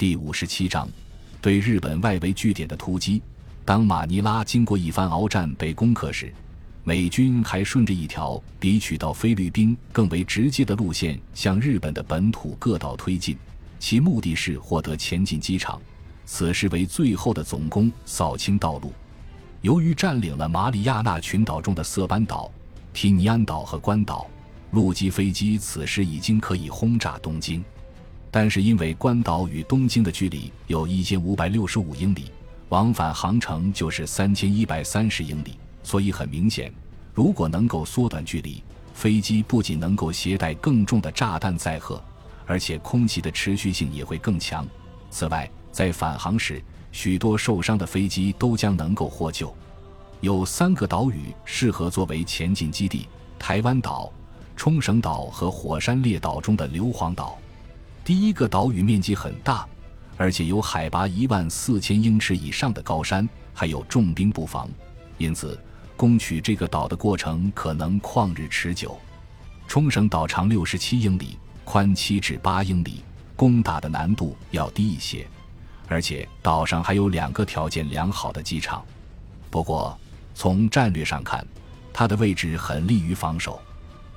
[0.00, 0.88] 第五十七章，
[1.42, 3.20] 对日本外围据点的突击。
[3.66, 6.32] 当马尼拉经过一番鏖战被攻克时，
[6.84, 13.36] 美军还顺着一条比取到菲律宾更为直接的路线向日本的本土各岛推进，
[13.78, 15.78] 其目的是获得前进机场。
[16.24, 18.94] 此时为最后的总攻，扫清道路。
[19.60, 22.50] 由于占领了马里亚纳群岛中的色班岛、
[22.94, 24.26] 提尼安岛和关岛。
[24.70, 27.62] 陆基飞机此时已经可以轰炸东京，
[28.30, 32.30] 但是因为关岛与东京的距离有一千五百六十五英里，
[32.68, 36.72] 往返航程就是三千一百三十英里，所以很明显，
[37.12, 38.62] 如果能够缩短距离，
[38.94, 42.02] 飞机不仅能够携带更重的炸弹载荷，
[42.46, 44.66] 而且空气的持续性也会更强。
[45.10, 46.62] 此外，在返航时，
[46.92, 49.52] 许多受伤的飞机都将能够获救。
[50.20, 54.12] 有三个岛屿适合作为前进基地：台湾岛。
[54.56, 57.38] 冲绳岛和火山列岛中的硫磺岛，
[58.04, 59.66] 第一个岛屿面积很大，
[60.16, 64.68] 而且有海拔一万四千英尺以上的高山，还有重兵布防，
[65.18, 65.58] 因此
[65.96, 68.98] 攻取这个岛的过程可能旷日持久。
[69.68, 73.04] 冲绳岛长六十七英里，宽七至八英里，
[73.36, 75.26] 攻打的难度要低一些，
[75.86, 78.84] 而且岛上还有两个条件良好的机场。
[79.50, 79.96] 不过
[80.34, 81.46] 从战略上看，
[81.92, 83.60] 它的位置很利于防守。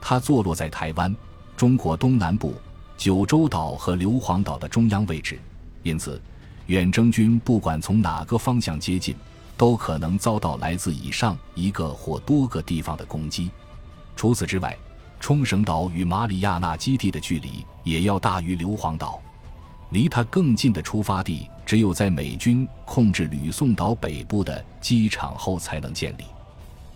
[0.00, 1.14] 它坐落在台湾、
[1.56, 2.54] 中国东南部
[2.96, 5.38] 九州岛和硫磺岛的中央位置，
[5.82, 6.20] 因此，
[6.66, 9.14] 远征军不管从哪个方向接近，
[9.56, 13.50] 都可能遭到来自以上一个或多个地方的攻击。
[14.16, 14.76] 除此之外，
[15.20, 19.20] 冲绳岛与马里亚纳基地的距离也要大于硫磺岛，
[19.90, 26.24] 离它更近的出发地只有在美军控制吕宋岛北部的机场后才能建立，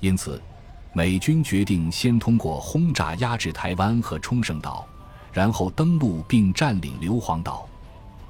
[0.00, 0.40] 因此。
[0.92, 4.86] 美军决定先通过轰炸压制台湾和冲绳岛，
[5.36, 7.68] 然后登陆并占领硫磺岛。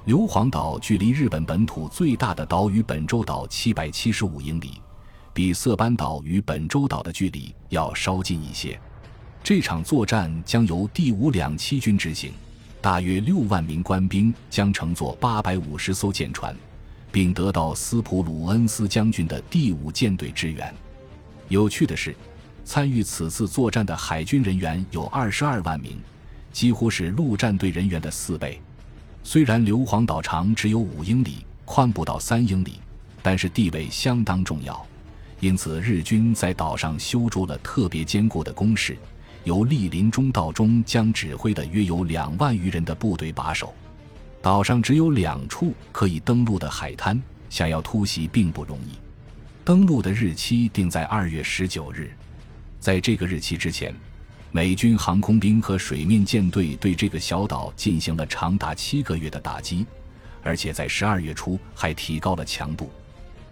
[0.03, 4.81] 硫磺岛距离日本本土最大的岛屿本州岛七百七十五英里，
[5.33, 8.77] 比色班岛与本州岛的距离要稍近一些。
[9.41, 12.33] 这场作战将由第五两栖军执行，
[12.81, 16.53] 大约六万名官兵将乘坐八百五十艘舰船，
[17.09, 20.75] 并得到斯普鲁恩斯将军的第五舰队支援。
[21.47, 22.13] 有趣的是。
[22.65, 25.97] 参与此次作战的海军人员有二十二万名，
[26.57, 28.59] 几乎是陆战队人员的四倍。
[29.21, 32.79] 虽然硫磺岛长只有五英里，宽不到三英里，
[33.21, 34.83] 但是地位相当重要，
[35.39, 38.97] 因此日军在岛上修筑了特别坚固的工事，
[39.43, 43.71] 由莅临中道中将指挥的约有两万余人的部队把守。
[44.41, 48.97] 岛上只有两处可以登陆的海滩，想要突袭并不容易。
[49.63, 52.11] 登陆的日期定在二月十九日。
[52.79, 53.93] 在这个日期之前，
[54.57, 59.85] 美军航空兵和水面舰队对这个小岛进行了长达七个月的打击，
[60.41, 62.89] 而且在十二月初还提高了强度。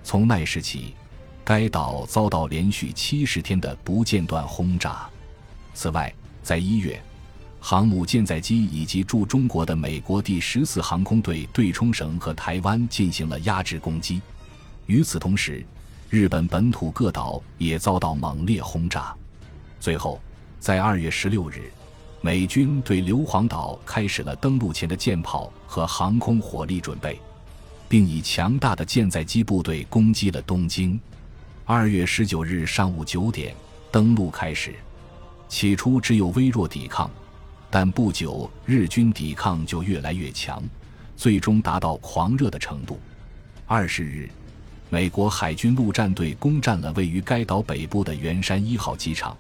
[0.04, 0.96] 从那时起，
[1.44, 5.08] 该岛遭到连续七十天的不间断轰炸。
[5.76, 6.12] 此外，
[6.42, 7.00] 在一月，
[7.60, 14.24] 航母舰载机以及驻中国的美国第十四航空队对冲绳和台湾进行了压制攻击。
[14.88, 15.64] 与此同时，
[16.10, 19.16] 日本本土各岛也遭到猛烈轰炸，
[19.80, 20.20] 最后，
[20.66, 21.72] 在二月十六日，
[22.22, 27.22] 美军对硫磺岛开始了登陆前的舰炮和航空火力准备，
[27.88, 31.00] 并以强大的舰载机部队攻击了东京。
[31.66, 33.54] 二月十九日上午九点，
[33.92, 34.74] 登陆开始，
[35.48, 37.12] 起初只有微弱抵抗，
[37.70, 40.64] 但不久日军抵抗就越来越强，
[41.16, 43.00] 最终达到狂热的程度。
[43.68, 44.28] 二十日。
[44.90, 49.36] 美国海军陆战队攻占了位于该岛北部的圆山一号机场，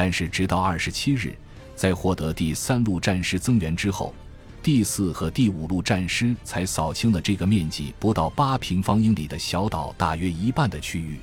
[0.00, 1.36] 但是直到二十七日，
[1.76, 4.14] 在获得第三路战师增援之后，
[4.62, 11.20] 第四和第五路战师才扫清了这个面积不到八平方英里的小岛大约一半的区域。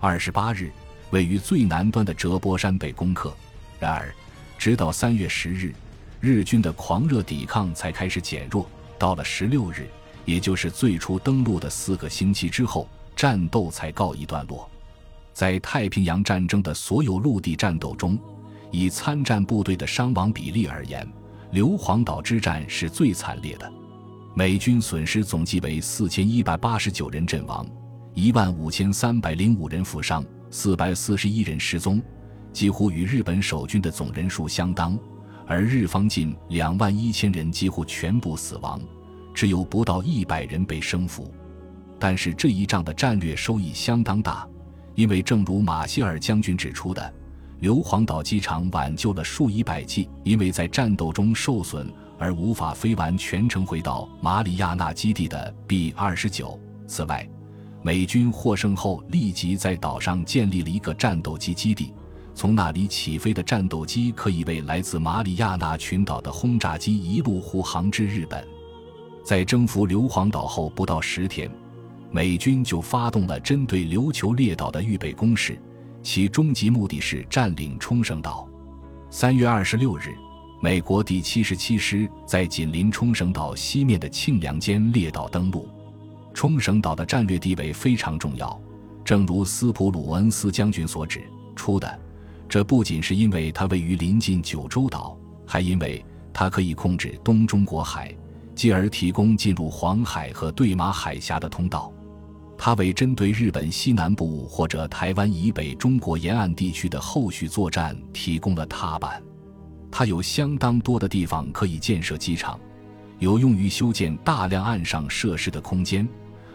[0.00, 0.72] 二十八日，
[1.10, 3.30] 位于最南端的折波山被攻克。
[3.78, 4.10] 然而，
[4.56, 5.74] 直到三月十日，
[6.18, 8.66] 日军的狂热抵抗才开始减弱。
[8.98, 9.86] 到了十六日。
[10.24, 14.66] 也就是最初登陆的四个星期之后，战斗才告一段落。
[15.38, 18.18] 在太平洋战争的所有陆地战斗中，
[18.72, 21.08] 以参战部队的伤亡比例而言，
[21.52, 23.72] 硫磺岛之战是最惨烈的。
[24.34, 27.64] 美军损失总计为四千一百八十九人阵亡，
[28.14, 32.02] 一万五千三百零五人负伤，四百四十一人失踪，
[32.52, 34.98] 几乎与日本守军的总人数相当。
[35.46, 38.80] 而日方近两万一千人几乎全部死亡。
[39.32, 41.32] 只有不到一百人被生俘，
[41.96, 44.44] 但是这一仗的战略收益相当大，
[44.98, 47.14] 因为正如马歇尔将军指出的，
[47.60, 56.58] 硫磺岛机场挽救了数以百计因为在战斗中受损而无法飞完全程回到马里亚纳基地的 B 二十九。
[56.88, 57.24] 此外，
[57.80, 61.94] 美军获胜后立即在岛上建立了一个战斗机基地，
[62.34, 68.44] 从那里起飞的战斗机可以为来自马里亚纳群岛的轰炸机一路护航至日本。
[69.24, 71.48] 在征服硫磺岛后不到十天。
[72.10, 75.60] 美军就发动了针对琉球列岛的预备攻势，
[76.02, 78.48] 其终极目的是占领冲绳岛。
[79.10, 80.14] 三月二十六日，
[80.62, 85.68] 美国第七十七师在紧邻冲绳岛西面的庆良间列岛登陆。
[86.32, 88.58] 冲绳岛的战略地位非常重要，
[89.04, 91.22] 正如斯普鲁恩斯将军所指
[91.56, 92.00] 出的，
[92.48, 98.14] 这不仅是因为它位于临近九州岛，还因为它可以控制东中国海，
[98.54, 101.92] 继而提供进入黄海和对马海峡的通道。
[102.60, 109.22] 它为针对日本西南部或者台湾以北中国沿岸地区的后续作战提供了踏板。
[109.92, 112.58] 它有相当多的地方可以建设机场，
[113.20, 116.06] 有用于修建大量岸上设施的空间，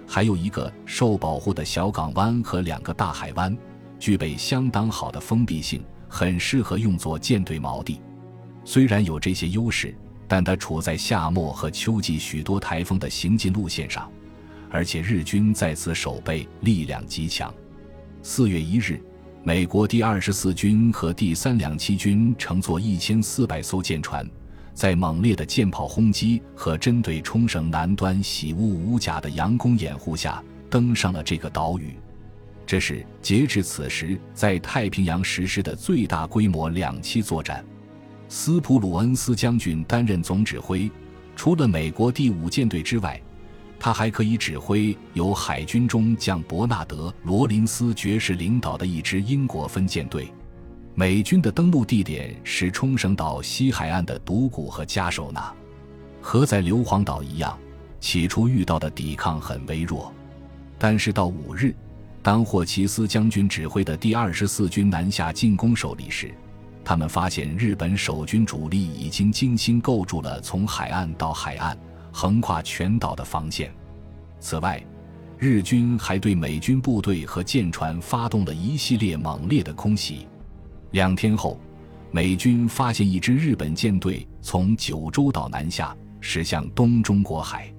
[0.05, 3.57] 还有一个受保护的小港湾和两个大海湾，
[3.97, 8.01] 具备相当好的封闭性，很适合用作舰队锚地。
[8.65, 9.97] 虽然有这些优势，
[10.27, 14.11] 但它处在夏末和秋季许多台风的行进路线上。
[14.73, 17.53] 而且日军在此守备力量极强。
[18.23, 18.99] 四月一日，
[19.43, 24.27] 美国第二十四军和第三两栖军乘坐一千四百艘舰船，
[24.73, 31.93] 在猛烈的舰炮轰击和针对冲绳南端喜屋五甲的佯攻掩护下，登上了这个岛屿。
[32.65, 37.63] 这是截至此时在太平洋实施的最大规模两栖作战。
[38.27, 40.89] 斯普鲁恩斯将军担任总指挥，
[41.35, 43.21] 除了美国第五舰队之外。
[43.83, 50.33] 他还可以指挥由海军中将伯纳德·罗林斯爵士领导的一支英国分舰队。
[50.95, 55.53] 美军的登陆地点是冲绳岛西海岸的独谷和加手纳。
[56.21, 57.59] 和在硫磺岛一样，
[57.99, 60.13] 起初遇到的抵抗很微弱，
[60.79, 61.75] 但是到五日，
[62.21, 66.33] 当霍奇斯将军指挥的第二十四军南下进攻首里时，
[66.85, 71.77] 他们发现日本守军主力已经精心构筑了从海岸到海岸。
[72.13, 73.73] 横跨全岛的防线。
[74.39, 74.81] 此外，
[75.37, 80.27] 日军还对美军部队和舰船发动了一系列猛烈的空袭。
[80.91, 81.59] 两天后，
[82.11, 87.73] 美军发现一支日本舰队从九州岛南下，驶向东中国海。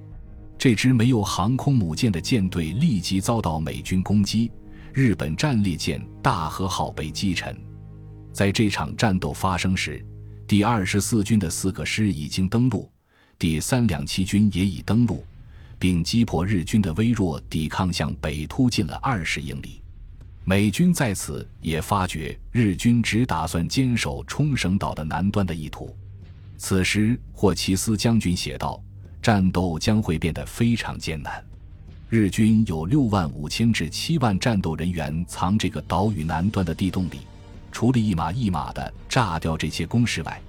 [0.58, 4.50] 这支没有航空母舰的舰队立即遭到美军攻击，
[4.92, 7.56] 日本战列舰“大和号”被击沉。
[8.32, 10.04] 在这场战斗发生时，
[10.46, 12.90] 第二十四军的四个师已经登陆。
[13.44, 15.22] 第三两栖军也已登陆，
[15.78, 19.82] 并击破日军的微弱抵抗，向北突进了二十英里。
[20.44, 25.94] 美军在此也发觉日军只打算坚守冲绳岛的南端的意图。
[26.56, 28.82] 此时，霍奇斯将军写道
[29.20, 31.44] ：“战斗将会变得非常艰难。
[32.08, 37.18] 日军有六万五千至七万战斗人员藏这个岛屿南端的地洞里，
[37.70, 40.40] 除了一码一码的炸掉这些工事外。”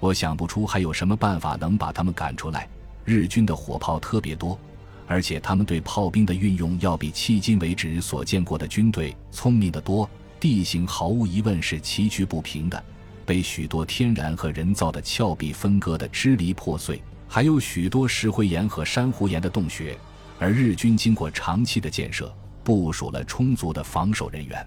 [0.00, 2.68] 我想不出还有什么办法能把他们赶出来。
[3.04, 4.58] 日军的火炮特别多，
[5.06, 10.08] 而且他们对炮兵的运用要比迄今为止所见过的军队聪明得多。
[10.38, 12.82] 地形毫无疑问是崎岖不平的，
[13.26, 19.96] 被许多天然和人造的峭壁分割的支离破碎，还有许多石灰岩和珊瑚岩的洞穴。
[20.38, 22.34] 而日军经过长期的建设，
[22.64, 24.66] 部署了充足的防守人员。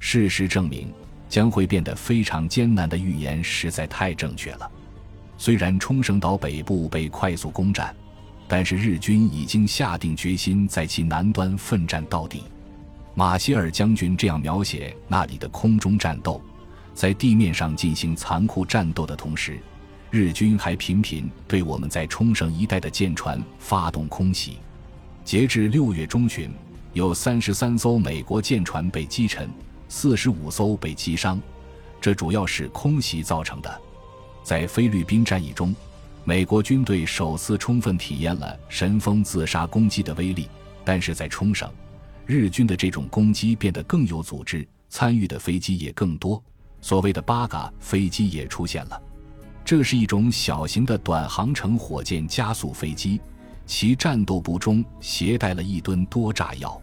[0.00, 0.92] 事实证明。
[1.28, 4.70] 将会变得非常艰难的预言实在太正确了。
[5.38, 7.94] 虽然冲绳岛北部被快速攻占，
[8.48, 12.44] 但是日军已经下定决心在其南端奋战到底。
[13.14, 16.40] 马歇尔将军这样描写那里的空中战斗：
[16.94, 19.58] 在地面上进行残酷战斗的同时，
[20.10, 24.58] 日军还频频对我们在冲绳一带的舰船发动空袭。
[25.24, 26.50] 截至六月中旬，
[26.92, 29.50] 有三十三艘美国舰船被击沉。
[29.88, 31.40] 四十五艘被击伤，
[32.00, 33.82] 这主要是空袭造成的。
[34.42, 35.74] 在菲律宾战役中，
[36.24, 40.48] 美国军队首次充分体验了神风自杀攻击的威力。
[40.84, 41.68] 但是在冲绳，
[42.26, 46.40] 日军的这种攻击变得更有组织，参与的飞机也更多。
[46.80, 49.02] 所谓的八嘎飞机也出现了，
[49.64, 53.20] 这是一种小型的短航程火箭加速飞机，
[53.66, 56.80] 其战斗部中携带了一吨多炸药。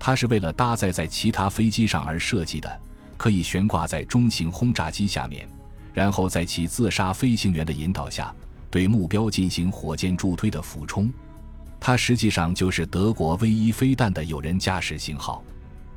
[0.00, 2.80] 它是为了搭载在其他飞机上而设计的，
[3.18, 5.46] 可以悬挂在中型轰炸机下面，
[5.92, 8.34] 然后在其自杀飞行员的引导下，
[8.70, 11.12] 对目标进行火箭助推的俯冲。
[11.78, 15.44] 它实际上就是德国 V 一飞弹的有人驾驶型号。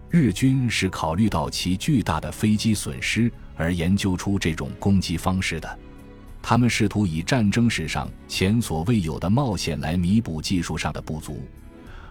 [0.09, 5.79] 日军是考虑到其巨大的飞机损失而研究出这种攻击方式的。
[6.41, 11.41] 他们试图以战争史上前所未有的冒险来弥补技术上的不足，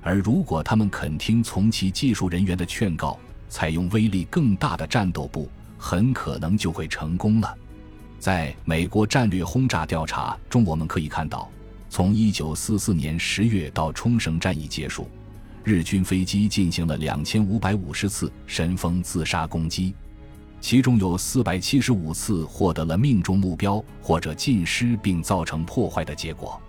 [0.03, 3.19] 而如果他们肯听从其技术人员的劝告，
[3.49, 7.57] 采用威力更大的战斗部，很可能就会成功了。
[8.19, 11.49] 在美国战略轰炸调查中，我们可以看到，
[11.89, 15.09] 从1944年10月到冲绳战役结束，
[15.63, 19.95] 日军飞机进行了2550次神风自杀攻击。
[20.61, 26.61] 其中有四百七十五次获得了命中目标或者尽失并造成破坏的结果，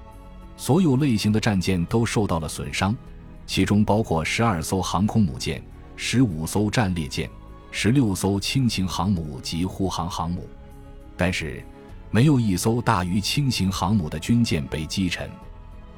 [0.57, 2.95] 所有类型的战舰都受到了损伤，
[3.45, 5.61] 其中包括十二艘航空母舰、
[5.95, 7.29] 十五艘战列舰、
[7.71, 10.47] 十六艘轻型航母及护航航母，
[11.17, 11.63] 但是
[12.09, 15.29] 没有一艘大于轻型航母的军舰被击沉。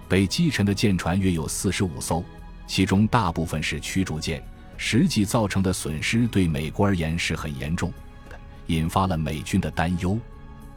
[0.07, 2.23] 被击沉的舰船约有四十五艘，
[2.67, 4.43] 其中大部分是驱逐舰。
[4.77, 7.93] 实际造成的损失对美国而言是很严重
[8.29, 8.37] 的，
[8.67, 10.19] 引发了美军的担忧。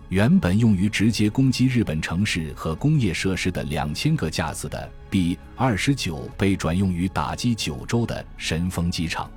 [0.09, 9.31] 原本用于直接攻击日本城市和工业设施的两千个架次的 B 二十九被转用于打击九州的神风机场。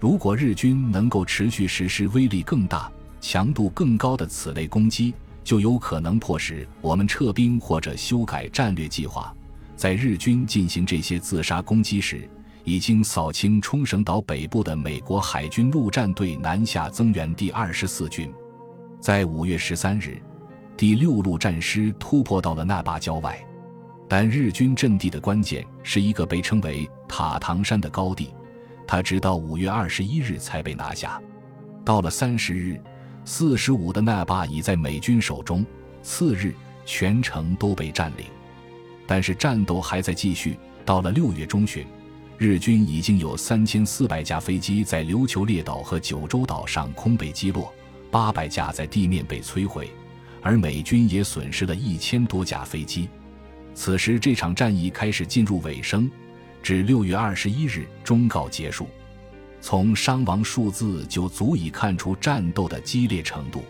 [0.00, 5.12] 如果日军能够持续实施威力更大、强度更高的此类攻击，
[5.44, 9.34] 就有可能迫使我们撤兵或者修改战略计划。
[9.76, 12.26] 在日军进行这些自杀攻击时，
[12.64, 18.32] 已经扫清冲绳岛北部的美国海军陆战队南下增援第二十四军，
[19.00, 20.20] 在五月十三日，
[20.76, 23.38] 第六路战师突破到了那霸郊外，
[24.08, 28.34] 但日军阵地的关键是一个被称为塔塘山的高地，
[28.86, 31.20] 它直到五月二十一日才被拿下。
[31.84, 32.80] 到了三十日，
[33.24, 35.64] 四十五的那霸已在美军手中，
[36.02, 36.52] 次日
[36.84, 38.26] 全城都被占领，
[39.06, 40.58] 但是战斗还在继续。
[40.84, 41.86] 到了六月中旬。
[42.38, 47.74] 日军已经有三千四百架飞机在琉球列岛和九州岛上空被击落，
[48.10, 49.90] 八百架在地面被摧毁，
[50.42, 53.08] 而美军也损失了一千多架飞机。
[53.74, 56.10] 此时，这场战役开始进入尾声，
[56.62, 58.88] 至六月二十一日终告结束。
[59.60, 63.64] 从伤亡数字就足以看出战斗的激烈程度。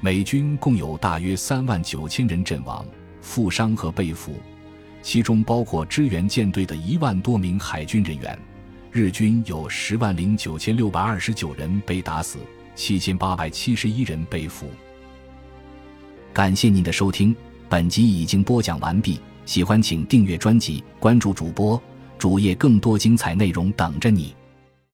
[0.00, 2.86] 美军共有大约三万九千人阵亡、
[3.22, 4.38] 负伤和被俘。
[5.02, 8.38] 其中包括支援舰队的一万多名海军人员，
[8.90, 12.38] 日军有十万零九千六百二十九人被打死，
[12.74, 14.68] 七千八百七十一人被俘。
[16.32, 17.34] 感谢您的收听，
[17.68, 19.20] 本集已经播讲完毕。
[19.46, 21.80] 喜欢请订阅专辑，关注主播
[22.18, 24.34] 主页，更多精彩内容等着你。